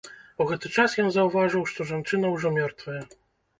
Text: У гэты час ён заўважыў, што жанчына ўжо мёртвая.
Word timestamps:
У 0.43 0.45
гэты 0.51 0.71
час 0.77 0.95
ён 1.03 1.11
заўважыў, 1.17 1.67
што 1.73 1.89
жанчына 1.93 2.35
ўжо 2.35 2.55
мёртвая. 2.59 3.01